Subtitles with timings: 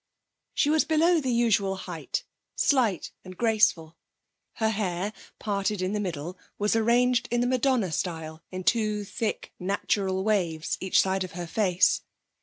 [0.55, 3.97] She was below the usual height, slight and graceful.
[4.53, 9.53] Her hair, parted in the middle, was arranged in the Madonna style in two thick
[9.59, 12.01] natural waves each side of her face.